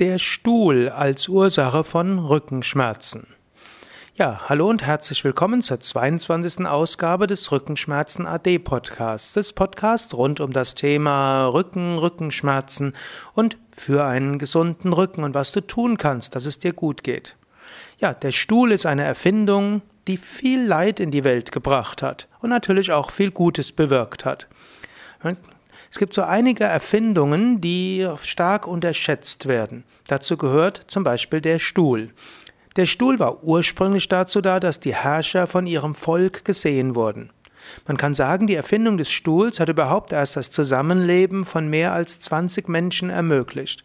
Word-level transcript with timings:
Der 0.00 0.18
Stuhl 0.18 0.88
als 0.88 1.28
Ursache 1.28 1.84
von 1.84 2.18
Rückenschmerzen. 2.18 3.28
Ja, 4.16 4.40
hallo 4.48 4.68
und 4.68 4.82
herzlich 4.82 5.22
willkommen 5.22 5.62
zur 5.62 5.78
22. 5.78 6.66
Ausgabe 6.66 7.28
des 7.28 7.52
Rückenschmerzen 7.52 8.26
AD 8.26 8.58
Podcasts. 8.58 9.34
Das 9.34 9.52
Podcast 9.52 10.14
rund 10.14 10.40
um 10.40 10.52
das 10.52 10.74
Thema 10.74 11.46
Rücken, 11.46 11.96
Rückenschmerzen 11.96 12.94
und 13.34 13.56
für 13.70 14.04
einen 14.04 14.40
gesunden 14.40 14.92
Rücken 14.92 15.22
und 15.22 15.34
was 15.34 15.52
du 15.52 15.60
tun 15.60 15.96
kannst, 15.96 16.34
dass 16.34 16.44
es 16.44 16.58
dir 16.58 16.72
gut 16.72 17.04
geht. 17.04 17.36
Ja, 17.98 18.14
der 18.14 18.32
Stuhl 18.32 18.72
ist 18.72 18.86
eine 18.86 19.04
Erfindung, 19.04 19.82
die 20.08 20.16
viel 20.16 20.60
Leid 20.60 20.98
in 20.98 21.12
die 21.12 21.22
Welt 21.22 21.52
gebracht 21.52 22.02
hat 22.02 22.26
und 22.40 22.50
natürlich 22.50 22.90
auch 22.90 23.12
viel 23.12 23.30
Gutes 23.30 23.70
bewirkt 23.70 24.24
hat. 24.24 24.48
Es 25.94 25.98
gibt 26.00 26.14
so 26.14 26.22
einige 26.22 26.64
Erfindungen, 26.64 27.60
die 27.60 28.04
stark 28.20 28.66
unterschätzt 28.66 29.46
werden. 29.46 29.84
Dazu 30.08 30.36
gehört 30.36 30.82
zum 30.88 31.04
Beispiel 31.04 31.40
der 31.40 31.60
Stuhl. 31.60 32.08
Der 32.74 32.86
Stuhl 32.86 33.20
war 33.20 33.44
ursprünglich 33.44 34.08
dazu 34.08 34.40
da, 34.40 34.58
dass 34.58 34.80
die 34.80 34.92
Herrscher 34.92 35.46
von 35.46 35.68
ihrem 35.68 35.94
Volk 35.94 36.44
gesehen 36.44 36.96
wurden. 36.96 37.30
Man 37.86 37.96
kann 37.96 38.12
sagen, 38.12 38.48
die 38.48 38.56
Erfindung 38.56 38.98
des 38.98 39.08
Stuhls 39.12 39.60
hat 39.60 39.68
überhaupt 39.68 40.12
erst 40.12 40.34
das 40.34 40.50
Zusammenleben 40.50 41.44
von 41.44 41.68
mehr 41.68 41.92
als 41.92 42.18
20 42.18 42.68
Menschen 42.68 43.08
ermöglicht. 43.08 43.84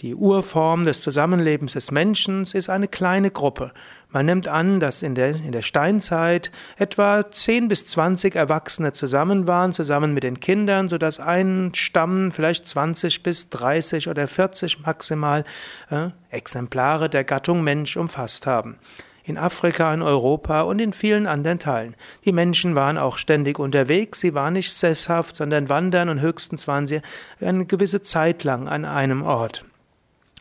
Die 0.00 0.14
Urform 0.14 0.86
des 0.86 1.02
Zusammenlebens 1.02 1.74
des 1.74 1.90
Menschen 1.90 2.44
ist 2.44 2.70
eine 2.70 2.88
kleine 2.88 3.30
Gruppe. 3.30 3.72
Man 4.12 4.26
nimmt 4.26 4.46
an, 4.46 4.78
dass 4.78 5.02
in 5.02 5.14
der, 5.14 5.30
in 5.30 5.52
der 5.52 5.62
Steinzeit 5.62 6.50
etwa 6.76 7.30
10 7.30 7.68
bis 7.68 7.86
20 7.86 8.36
Erwachsene 8.36 8.92
zusammen 8.92 9.48
waren, 9.48 9.72
zusammen 9.72 10.12
mit 10.12 10.22
den 10.22 10.38
Kindern, 10.38 10.88
sodass 10.88 11.18
ein 11.18 11.72
Stamm 11.74 12.30
vielleicht 12.30 12.66
20 12.66 13.22
bis 13.22 13.48
30 13.48 14.08
oder 14.08 14.28
40 14.28 14.84
maximal 14.84 15.44
äh, 15.90 16.08
Exemplare 16.30 17.08
der 17.08 17.24
Gattung 17.24 17.64
Mensch 17.64 17.96
umfasst 17.96 18.46
haben 18.46 18.76
in 19.24 19.38
Afrika, 19.38 19.94
in 19.94 20.02
Europa 20.02 20.62
und 20.62 20.80
in 20.80 20.92
vielen 20.92 21.26
anderen 21.26 21.58
Teilen. 21.58 21.94
Die 22.24 22.32
Menschen 22.32 22.74
waren 22.74 22.98
auch 22.98 23.18
ständig 23.18 23.60
unterwegs, 23.60 24.20
sie 24.20 24.34
waren 24.34 24.54
nicht 24.54 24.72
sesshaft, 24.72 25.36
sondern 25.36 25.68
wandern 25.68 26.08
und 26.08 26.20
höchstens 26.20 26.66
waren 26.66 26.86
sie 26.86 27.02
eine 27.40 27.64
gewisse 27.64 28.02
Zeit 28.02 28.44
lang 28.44 28.68
an 28.68 28.84
einem 28.84 29.22
Ort. 29.22 29.64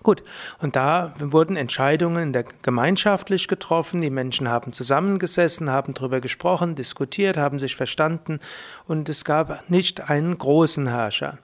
Gut, 0.03 0.23
und 0.59 0.75
da 0.75 1.13
wurden 1.19 1.55
Entscheidungen 1.55 2.35
gemeinschaftlich 2.63 3.47
getroffen, 3.47 4.01
die 4.01 4.09
Menschen 4.09 4.49
haben 4.49 4.73
zusammengesessen, 4.73 5.69
haben 5.69 5.93
darüber 5.93 6.21
gesprochen, 6.21 6.73
diskutiert, 6.73 7.37
haben 7.37 7.59
sich 7.59 7.75
verstanden 7.75 8.39
und 8.87 9.09
es 9.09 9.25
gab 9.25 9.69
nicht 9.69 10.09
einen 10.09 10.37
großen 10.37 10.87
Herrscher. 10.87 11.37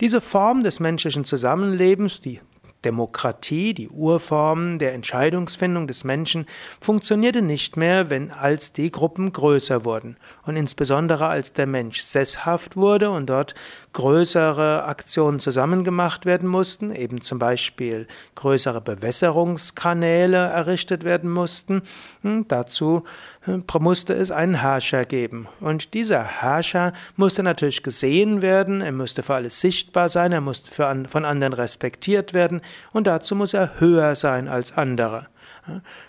Diese 0.00 0.20
Form 0.20 0.62
des 0.62 0.78
menschlichen 0.78 1.24
Zusammenlebens, 1.24 2.20
die 2.20 2.40
Demokratie, 2.84 3.74
die 3.74 3.88
Urform 3.88 4.78
der 4.78 4.94
Entscheidungsfindung 4.94 5.86
des 5.86 6.04
Menschen, 6.04 6.46
funktionierte 6.80 7.42
nicht 7.42 7.76
mehr, 7.76 8.10
wenn 8.10 8.30
als 8.30 8.72
die 8.72 8.90
Gruppen 8.90 9.32
größer 9.32 9.84
wurden. 9.84 10.16
Und 10.44 10.56
insbesondere 10.56 11.26
als 11.26 11.52
der 11.52 11.66
Mensch 11.66 12.00
sesshaft 12.00 12.76
wurde 12.76 13.10
und 13.10 13.28
dort 13.28 13.54
größere 13.92 14.84
Aktionen 14.84 15.40
zusammengemacht 15.40 16.26
werden 16.26 16.48
mussten, 16.48 16.94
eben 16.94 17.22
zum 17.22 17.38
Beispiel 17.38 18.06
größere 18.34 18.80
Bewässerungskanäle 18.80 20.36
errichtet 20.36 21.02
werden 21.02 21.32
mussten. 21.32 21.82
Hm, 22.22 22.46
dazu 22.46 23.04
musste 23.78 24.14
es 24.14 24.30
einen 24.30 24.60
Herrscher 24.60 25.04
geben. 25.04 25.48
Und 25.60 25.94
dieser 25.94 26.24
Herrscher 26.24 26.92
musste 27.16 27.42
natürlich 27.42 27.82
gesehen 27.82 28.42
werden, 28.42 28.80
er 28.80 28.92
musste 28.92 29.22
für 29.22 29.34
alles 29.34 29.60
sichtbar 29.60 30.08
sein, 30.08 30.32
er 30.32 30.40
musste 30.40 30.70
von 30.70 31.24
anderen 31.24 31.52
respektiert 31.52 32.34
werden 32.34 32.60
und 32.92 33.06
dazu 33.06 33.34
muss 33.34 33.54
er 33.54 33.80
höher 33.80 34.14
sein 34.14 34.48
als 34.48 34.76
andere. 34.76 35.26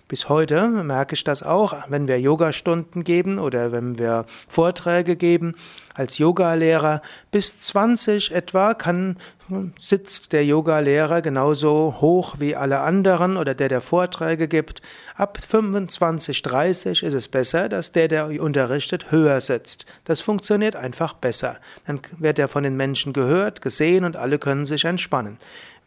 Bis 0.07 0.29
heute 0.29 0.69
merke 0.69 1.15
ich 1.15 1.25
das 1.25 1.43
auch, 1.43 1.75
wenn 1.89 2.07
wir 2.07 2.17
Yogastunden 2.17 3.03
geben 3.03 3.39
oder 3.39 3.73
wenn 3.73 3.97
wir 3.97 4.23
Vorträge 4.27 5.17
geben. 5.17 5.55
Als 5.93 6.17
Yogalehrer 6.17 7.01
bis 7.31 7.59
20 7.59 8.31
etwa 8.31 8.73
kann, 8.73 9.17
sitzt 9.77 10.31
der 10.31 10.45
Yogalehrer 10.45 11.21
genauso 11.21 11.97
hoch 11.99 12.35
wie 12.39 12.55
alle 12.55 12.79
anderen 12.79 13.35
oder 13.35 13.53
der, 13.53 13.67
der 13.67 13.81
Vorträge 13.81 14.47
gibt. 14.47 14.81
Ab 15.15 15.39
25, 15.45 16.41
30 16.41 17.03
ist 17.03 17.13
es 17.13 17.27
besser, 17.27 17.67
dass 17.67 17.91
der, 17.91 18.07
der 18.07 18.41
unterrichtet, 18.41 19.11
höher 19.11 19.41
sitzt. 19.41 19.85
Das 20.05 20.21
funktioniert 20.21 20.77
einfach 20.77 21.13
besser. 21.13 21.57
Dann 21.85 21.99
wird 22.17 22.39
er 22.39 22.47
von 22.47 22.63
den 22.63 22.77
Menschen 22.77 23.11
gehört, 23.11 23.61
gesehen 23.61 24.05
und 24.05 24.15
alle 24.15 24.39
können 24.39 24.65
sich 24.65 24.85
entspannen. 24.85 25.37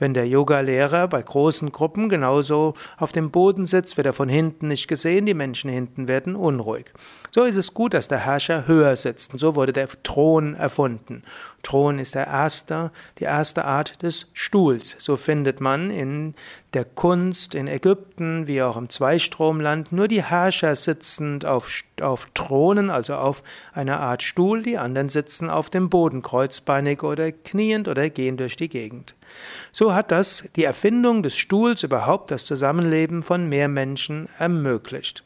Wenn 0.01 0.15
der 0.15 0.27
Yogalehrer 0.27 1.09
bei 1.09 1.21
großen 1.21 1.71
Gruppen 1.73 2.09
genauso 2.09 2.73
auf 2.97 3.13
dem 3.13 3.31
Boden 3.31 3.67
sitzt, 3.67 3.99
wird 3.99 4.07
er 4.07 4.10
von 4.13 4.29
hinten 4.29 4.69
nicht 4.69 4.89
gesehen, 4.89 5.27
die 5.27 5.35
Menschen 5.35 5.71
hinten 5.71 6.09
werden 6.09 6.37
unruhig. 6.37 6.87
So 7.31 7.45
ist 7.45 7.57
es 7.57 7.75
gut, 7.75 7.95
dass 7.95 8.09
der 8.09 8.19
Herrscher 8.19 8.67
höher 8.67 8.95
sitzt. 8.97 9.33
Und 9.33 9.39
so 9.39 9.57
wurde 9.57 9.73
der 9.73 9.89
Thron 10.03 10.55
erfunden. 10.55 11.23
Thron 11.63 11.99
ist 11.99 12.15
der 12.15 12.27
erste, 12.27 12.91
die 13.19 13.25
erste 13.25 13.65
Art 13.65 14.03
des 14.03 14.27
Stuhls. 14.33 14.97
So 14.99 15.17
findet 15.17 15.61
man 15.61 15.91
in 15.91 16.35
der 16.73 16.85
Kunst 16.85 17.55
in 17.55 17.67
Ägypten 17.67 18.47
wie 18.47 18.63
auch 18.63 18.77
im 18.77 18.89
Zweistromland 18.89 19.93
nur 19.93 20.09
die 20.09 20.23
Herrscher 20.23 20.75
sitzend 20.77 21.45
auf, 21.45 21.71
auf 22.01 22.27
Thronen, 22.35 22.91
also 22.91 23.15
auf 23.15 23.43
einer 23.73 24.01
Art 24.01 24.23
Stuhl, 24.23 24.63
die 24.63 24.79
anderen 24.79 25.09
sitzen 25.09 25.51
auf 25.51 25.71
dem 25.71 25.91
Boden, 25.91 26.23
kreuzbeinig 26.23 27.03
oder 27.03 27.33
kniend 27.33 27.89
oder 27.89 28.09
gehen 28.09 28.37
durch 28.37 28.57
die 28.57 28.69
Gegend. 28.69 29.15
So 29.73 29.95
hat 29.95 30.11
das 30.11 30.45
die 30.57 30.65
Erfindung 30.65 31.23
des 31.23 31.37
Stuhls 31.37 31.83
überhaupt 31.83 32.31
das 32.31 32.45
Zusammenleben 32.45 33.23
von 33.23 33.49
mehr 33.49 33.69
Menschen 33.69 34.29
ermöglicht. 34.39 35.25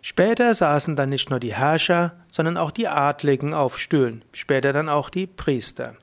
Später 0.00 0.54
saßen 0.54 0.96
dann 0.96 1.08
nicht 1.08 1.30
nur 1.30 1.40
die 1.40 1.54
Herrscher, 1.54 2.14
sondern 2.30 2.56
auch 2.56 2.70
die 2.70 2.88
Adligen 2.88 3.52
auf 3.52 3.78
Stühlen, 3.78 4.24
später 4.32 4.72
dann 4.72 4.88
auch 4.88 5.10
die 5.10 5.26
Priester. 5.26 5.94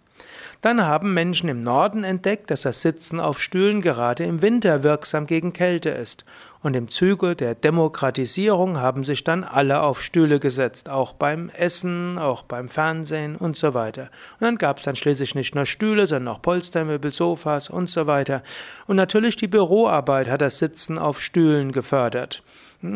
Dann 0.62 0.84
haben 0.84 1.13
Menschen 1.13 1.47
im 1.47 1.62
Norden 1.62 2.03
entdeckt, 2.03 2.50
dass 2.50 2.63
das 2.63 2.81
Sitzen 2.81 3.19
auf 3.19 3.41
Stühlen 3.41 3.81
gerade 3.81 4.23
im 4.23 4.41
Winter 4.41 4.84
wirksam 4.84 5.28
gegen 5.28 5.53
Kälte 5.53 5.90
ist. 5.90 6.25
Und 6.65 6.75
im 6.75 6.87
Zuge 6.87 7.35
der 7.35 7.53
Demokratisierung 7.53 8.77
haben 8.79 9.03
sich 9.03 9.23
dann 9.23 9.43
alle 9.43 9.81
auf 9.81 10.01
Stühle 10.01 10.39
gesetzt, 10.39 10.89
auch 10.89 11.13
beim 11.13 11.49
Essen, 11.49 12.17
auch 12.17 12.41
beim 12.41 12.69
Fernsehen 12.69 13.35
und 13.35 13.55
so 13.55 13.75
weiter. 13.75 14.09
Und 14.39 14.41
dann 14.41 14.57
gab 14.57 14.79
es 14.79 14.85
dann 14.85 14.95
schließlich 14.95 15.35
nicht 15.35 15.53
nur 15.53 15.67
Stühle, 15.67 16.07
sondern 16.07 16.33
auch 16.33 16.41
Polstermöbel, 16.41 17.13
Sofas 17.13 17.69
und 17.69 17.87
so 17.87 18.07
weiter. 18.07 18.41
Und 18.87 18.95
natürlich 18.95 19.35
die 19.35 19.47
Büroarbeit 19.47 20.27
hat 20.27 20.41
das 20.41 20.57
Sitzen 20.57 20.97
auf 20.97 21.21
Stühlen 21.21 21.71
gefördert. 21.71 22.41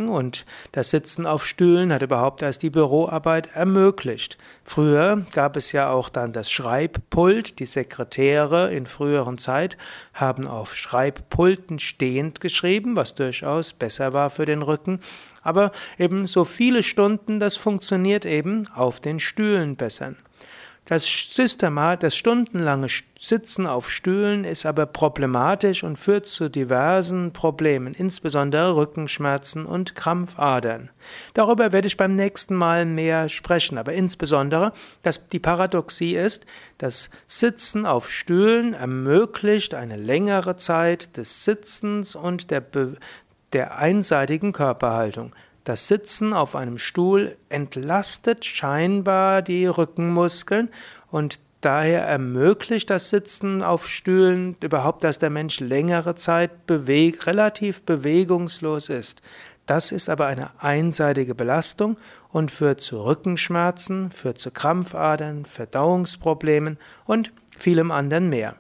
Und 0.10 0.46
das 0.72 0.90
Sitzen 0.90 1.26
auf 1.26 1.46
Stühlen 1.46 1.92
hat 1.92 2.02
überhaupt 2.02 2.42
erst 2.42 2.62
die 2.62 2.70
Büroarbeit 2.70 3.48
ermöglicht. 3.56 4.38
Früher 4.64 5.26
gab 5.34 5.56
es 5.56 5.72
ja 5.72 5.90
auch 5.90 6.10
dann 6.10 6.34
das 6.34 6.52
Schreibpult. 6.52 7.60
Die 7.60 7.66
Sekretäre 7.66 8.72
in 8.72 8.86
früheren 8.86 9.38
Zeit 9.38 9.78
haben 10.14 10.48
auf 10.48 10.76
Schreibpulten 10.76 11.80
stehend 11.80 12.42
geschrieben, 12.42 12.96
was 12.96 13.16
durchaus 13.16 13.74
besser 13.74 14.14
war 14.14 14.30
für 14.30 14.46
den 14.46 14.62
Rücken. 14.62 15.00
Aber 15.42 15.72
eben 15.98 16.28
so 16.28 16.46
viele 16.46 16.84
Stunden, 16.84 17.40
das 17.40 17.56
funktioniert 17.56 18.26
eben 18.26 18.68
auf 18.70 19.00
den 19.00 19.20
Stühlen 19.20 19.76
besser. 19.76 20.14
Das 20.90 21.06
Systemat, 21.06 22.02
das 22.02 22.16
stundenlange 22.16 22.88
Sitzen 23.20 23.68
auf 23.68 23.92
Stühlen 23.92 24.44
ist 24.44 24.66
aber 24.66 24.88
problematisch 24.88 25.84
und 25.84 25.98
führt 25.98 26.26
zu 26.26 26.50
diversen 26.50 27.32
Problemen, 27.32 27.94
insbesondere 27.94 28.76
Rückenschmerzen 28.76 29.68
und 29.68 29.94
Krampfadern. 29.94 30.90
Darüber 31.36 31.74
werde 31.74 31.86
ich 31.86 31.96
beim 31.96 32.16
nächsten 32.16 32.56
Mal 32.56 32.88
mehr 32.88 33.30
sprechen, 33.30 33.78
aber 33.78 33.94
insbesondere, 33.94 34.74
dass 35.04 35.30
die 35.30 35.38
Paradoxie 35.38 36.16
ist, 36.16 36.48
das 36.80 37.12
Sitzen 37.28 37.86
auf 37.86 38.10
Stühlen 38.10 38.74
ermöglicht 38.74 39.76
eine 39.76 39.96
längere 39.96 40.56
Zeit 40.56 41.18
des 41.18 41.46
Sitzens 41.46 42.16
und 42.16 42.50
der, 42.50 42.64
der 43.53 43.78
einseitigen 43.78 44.53
Körperhaltung. 44.53 45.35
Das 45.70 45.88
Sitzen 45.88 46.34
auf 46.34 46.56
einem 46.56 46.80
Stuhl 46.80 47.38
entlastet 47.50 48.44
scheinbar 48.44 49.44
die 49.44 49.68
Rückenmuskeln 49.68 50.70
und 51.12 51.40
daher 51.62 52.02
ermöglicht 52.08 52.90
das 52.90 53.12
Sitzen 53.12 53.62
auf 53.62 53.88
Stühlen 53.88 54.58
überhaupt, 54.64 55.04
dass 55.04 55.20
der 55.20 55.30
Mensch 55.30 55.60
längere 55.60 56.16
Zeit 56.16 56.66
beweg 56.66 57.28
relativ 57.28 57.84
bewegungslos 57.84 58.90
ist. 58.90 59.22
Das 59.68 59.92
ist 59.92 60.10
aber 60.10 60.26
eine 60.26 60.60
einseitige 60.60 61.36
Belastung 61.36 61.98
und 62.32 62.50
führt 62.50 62.82
zu 62.82 63.06
Rückenschmerzen, 63.06 64.10
führt 64.10 64.40
zu 64.40 64.50
Krampfadern, 64.50 65.46
Verdauungsproblemen 65.46 66.80
und 67.06 67.32
vielem 67.56 67.92
anderen 67.92 68.28
mehr. 68.28 68.56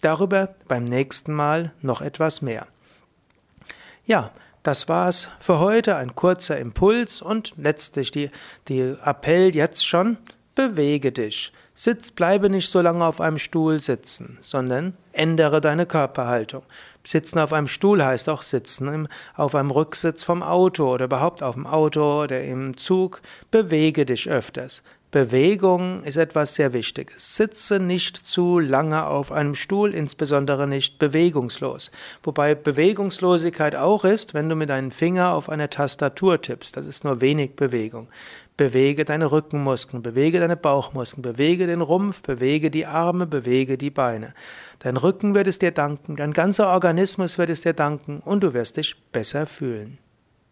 Darüber 0.00 0.54
beim 0.66 0.84
nächsten 0.84 1.34
Mal 1.34 1.72
noch 1.82 2.00
etwas 2.00 2.40
mehr. 2.40 2.66
Ja, 4.06 4.32
das 4.62 4.88
war's 4.88 5.28
für 5.40 5.58
heute, 5.58 5.96
ein 5.96 6.14
kurzer 6.14 6.58
Impuls 6.58 7.22
und 7.22 7.54
letztlich 7.56 8.10
die, 8.10 8.30
die 8.68 8.94
Appell 9.04 9.54
jetzt 9.54 9.86
schon, 9.86 10.18
bewege 10.54 11.12
dich. 11.12 11.52
Sitz, 11.72 12.10
bleibe 12.10 12.50
nicht 12.50 12.68
so 12.68 12.80
lange 12.80 13.04
auf 13.04 13.20
einem 13.20 13.38
Stuhl 13.38 13.80
sitzen, 13.80 14.36
sondern 14.40 14.96
ändere 15.12 15.60
deine 15.60 15.86
Körperhaltung. 15.86 16.64
Sitzen 17.04 17.38
auf 17.38 17.52
einem 17.52 17.68
Stuhl 17.68 18.04
heißt 18.04 18.28
auch 18.28 18.42
sitzen 18.42 19.08
auf 19.36 19.54
einem 19.54 19.70
Rücksitz 19.70 20.24
vom 20.24 20.42
Auto 20.42 20.92
oder 20.92 21.04
überhaupt 21.04 21.42
auf 21.42 21.54
dem 21.54 21.66
Auto 21.66 22.24
oder 22.24 22.42
im 22.42 22.76
Zug. 22.76 23.22
Bewege 23.52 24.04
dich 24.04 24.28
öfters. 24.28 24.82
Bewegung 25.10 26.02
ist 26.02 26.18
etwas 26.18 26.54
sehr 26.54 26.74
Wichtiges. 26.74 27.34
Sitze 27.34 27.80
nicht 27.80 28.16
zu 28.18 28.58
lange 28.58 29.06
auf 29.06 29.32
einem 29.32 29.54
Stuhl, 29.54 29.94
insbesondere 29.94 30.66
nicht 30.66 30.98
bewegungslos. 30.98 31.90
Wobei 32.22 32.54
Bewegungslosigkeit 32.54 33.74
auch 33.74 34.04
ist, 34.04 34.34
wenn 34.34 34.50
du 34.50 34.54
mit 34.54 34.68
deinen 34.68 34.92
Finger 34.92 35.32
auf 35.32 35.48
einer 35.48 35.70
Tastatur 35.70 36.42
tippst. 36.42 36.76
Das 36.76 36.84
ist 36.84 37.04
nur 37.04 37.22
wenig 37.22 37.56
Bewegung. 37.56 38.08
Bewege 38.58 39.06
deine 39.06 39.32
Rückenmuskeln, 39.32 40.02
bewege 40.02 40.40
deine 40.40 40.56
Bauchmuskeln, 40.56 41.22
bewege 41.22 41.66
den 41.66 41.80
Rumpf, 41.80 42.20
bewege 42.20 42.70
die 42.70 42.84
Arme, 42.84 43.26
bewege 43.26 43.78
die 43.78 43.90
Beine. 43.90 44.34
Dein 44.80 44.98
Rücken 44.98 45.34
wird 45.34 45.46
es 45.46 45.58
dir 45.58 45.70
danken, 45.70 46.16
dein 46.16 46.34
ganzer 46.34 46.68
Organismus 46.68 47.38
wird 47.38 47.48
es 47.48 47.62
dir 47.62 47.72
danken 47.72 48.18
und 48.18 48.42
du 48.42 48.52
wirst 48.52 48.76
dich 48.76 48.94
besser 49.10 49.46
fühlen. 49.46 49.98